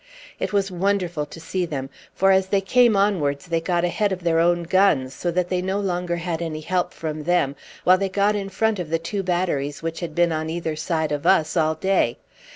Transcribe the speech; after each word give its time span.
It 0.39 0.51
was 0.51 0.71
wonderful 0.71 1.27
to 1.27 1.39
see 1.39 1.63
them; 1.63 1.91
for 2.15 2.31
as 2.31 2.47
they 2.47 2.59
came 2.59 2.95
onwards 2.95 3.45
they 3.45 3.61
got 3.61 3.85
ahead 3.85 4.11
of 4.11 4.23
their 4.23 4.39
own 4.39 4.63
guns, 4.63 5.13
so 5.13 5.29
that 5.29 5.49
they 5.49 5.57
had 5.57 5.65
no 5.65 5.79
longer 5.79 6.19
any 6.25 6.61
help 6.61 6.91
from 6.91 7.21
them, 7.25 7.55
while 7.83 7.99
they 7.99 8.09
got 8.09 8.35
in 8.35 8.49
front 8.49 8.79
of 8.79 8.89
the 8.89 8.97
two 8.97 9.21
batteries 9.21 9.83
which 9.83 9.99
had 9.99 10.15
been 10.15 10.31
on 10.31 10.49
either 10.49 10.75
side 10.75 11.11
of 11.11 11.27
us 11.27 11.55
all 11.55 11.75
day. 11.75 12.17